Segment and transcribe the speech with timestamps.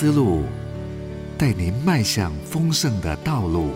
[0.00, 0.44] 思路，
[1.36, 3.66] 带您迈向丰盛的道路。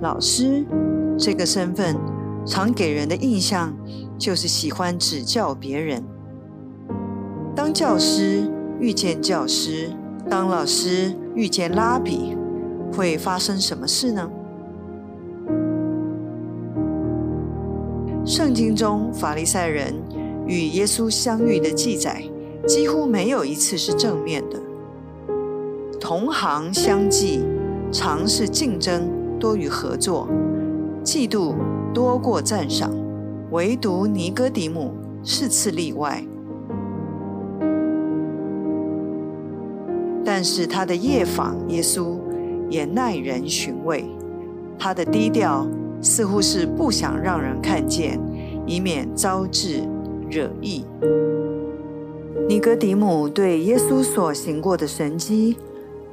[0.00, 0.64] 老师
[1.18, 1.94] 这个身份，
[2.46, 3.76] 常给人的印象
[4.16, 6.02] 就是喜欢指教别人。
[7.54, 8.50] 当教师
[8.80, 9.90] 遇见教师，
[10.30, 12.34] 当老师遇见拉比，
[12.92, 14.28] 会发生什么事呢？
[18.24, 19.92] 圣经中法利赛人
[20.46, 22.22] 与耶稣相遇的记载，
[22.66, 24.60] 几乎没有一次是正面的。
[25.98, 27.44] 同行相忌，
[27.90, 30.28] 常是竞争多于合作，
[31.04, 31.54] 嫉妒
[31.92, 32.92] 多过赞赏，
[33.50, 34.92] 唯独尼哥底母
[35.24, 36.22] 是次例外。
[40.24, 42.16] 但是他的夜访耶稣
[42.72, 44.06] 也耐人寻味，
[44.78, 45.66] 他的低调
[46.00, 48.18] 似乎是不想让人看见，
[48.66, 49.82] 以免招致
[50.30, 50.86] 惹意。
[52.48, 55.58] 尼哥底母对耶稣所行过的神迹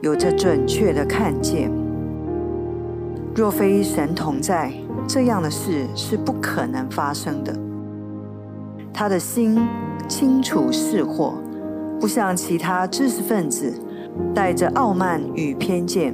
[0.02, 1.72] 有着准确的看见，
[3.34, 4.74] 若非神同在，
[5.08, 7.56] 这样的事是不可能发生的。
[8.94, 9.58] 他的心
[10.10, 11.36] 清楚识货，
[12.02, 13.74] 不像其他知识分子。
[14.34, 16.14] 带着傲慢与偏见，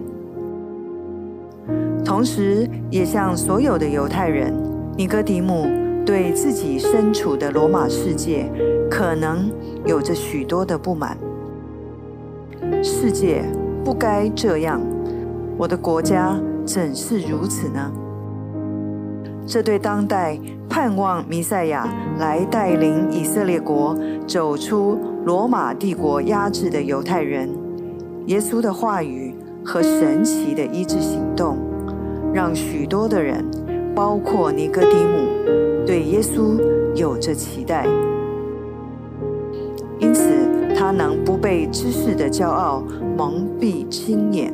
[2.04, 4.54] 同时也像所有的犹太人，
[4.96, 5.68] 尼哥底姆
[6.06, 8.50] 对自己身处的罗马世界
[8.90, 9.52] 可能
[9.86, 11.18] 有着许多的不满。
[12.84, 13.44] 世界
[13.84, 14.82] 不该这样，
[15.58, 17.92] 我的国家怎是如此呢？
[19.48, 27.48] 这对当代盼望弥赛亚来带领以色列国走出罗马帝国压制的犹太人。
[28.26, 29.35] 耶稣的话语
[29.66, 31.58] 和神奇的医治行动，
[32.32, 33.44] 让许多的人，
[33.96, 36.62] 包括尼哥底母，对耶稣
[36.94, 37.88] 有着期待。
[39.98, 40.24] 因此，
[40.76, 42.84] 他能不被知识的骄傲
[43.18, 44.54] 蒙蔽心眼。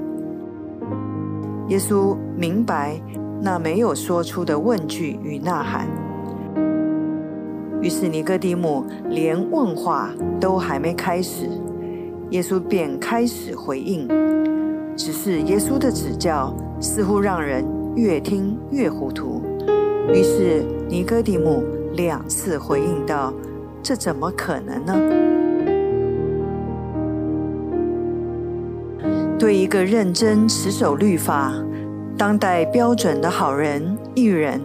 [1.68, 3.00] 耶稣明白
[3.42, 5.88] 那没有说出的问句与呐喊，
[7.82, 11.50] 于是尼哥底母连问话都还没开始。
[12.30, 14.08] 耶稣便开始回应，
[14.96, 17.66] 只是耶稣的指教似乎让人
[17.96, 19.42] 越听越糊涂。
[20.14, 21.64] 于是尼哥底母
[21.94, 23.34] 两次回应道
[23.82, 24.96] ：“这怎么可能呢？”
[29.40, 31.54] 对一个认真持守律法、
[32.18, 34.62] 当代标准的好人、艺人，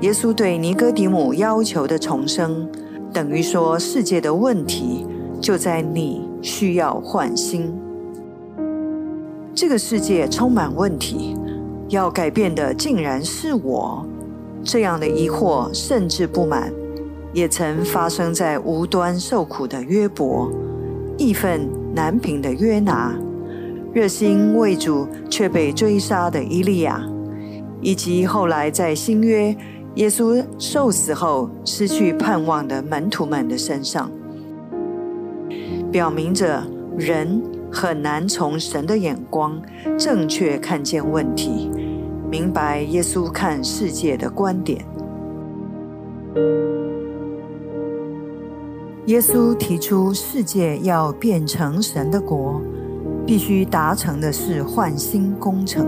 [0.00, 2.66] 耶稣对尼哥底母要求的重生，
[3.12, 5.06] 等于说世界的问题
[5.40, 6.26] 就在你。
[6.40, 7.76] 需要换心。
[9.60, 11.36] 这个世界充满问题，
[11.88, 14.06] 要改变的竟然是我。
[14.62, 16.72] 这样的疑惑甚至不满，
[17.32, 20.48] 也曾发生在无端受苦的约伯、
[21.16, 23.12] 义愤难平的约拿、
[23.92, 27.04] 热心为主却被追杀的伊利亚，
[27.80, 29.52] 以及后来在新约
[29.96, 34.08] 耶稣受死后失去盼望的门徒们的身上。
[35.90, 36.62] 表明着
[36.96, 37.42] 人
[37.72, 39.60] 很难从神的眼光
[39.98, 41.70] 正确看见问题，
[42.30, 44.84] 明白耶稣看世界的观点。
[49.06, 52.60] 耶稣提出世界要变成神的国，
[53.26, 55.86] 必须达成的是换心工程，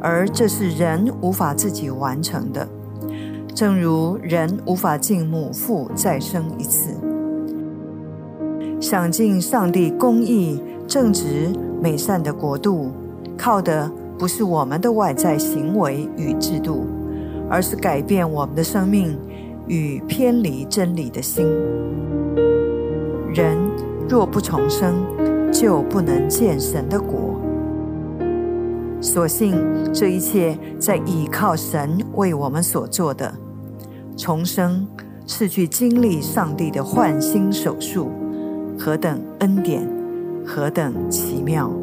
[0.00, 2.66] 而这是人无法自己完成的，
[3.54, 6.96] 正如人无法进母腹再生一次。
[8.80, 10.60] 想尽上帝公义、
[10.92, 11.48] 正直、
[11.80, 12.90] 美善的国度，
[13.34, 16.84] 靠的不是我们的外在行为与制度，
[17.48, 19.18] 而是改变我们的生命
[19.66, 21.46] 与偏离真理的心。
[23.32, 23.56] 人
[24.06, 24.96] 若不重生，
[25.50, 27.40] 就不能见神的国。
[29.00, 29.56] 所幸
[29.94, 33.32] 这一切在倚靠神为我们所做的
[34.14, 34.86] 重生，
[35.26, 38.10] 是去经历上帝的换心手术。
[38.78, 39.88] 何等恩典，
[40.44, 41.81] 何等奇妙！